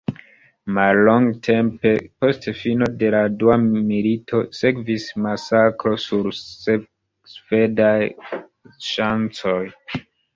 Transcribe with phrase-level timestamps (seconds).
[0.75, 1.89] Mallongtempe
[2.23, 6.31] post fino de la dua milito sekvis masakro sur
[7.35, 8.09] Svedaj
[8.89, 9.59] ŝancoj.